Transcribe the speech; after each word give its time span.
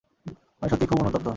আমি 0.61 0.69
সত্যিই 0.69 0.89
খুব 0.89 0.99
অনুতপ্ত। 1.01 1.27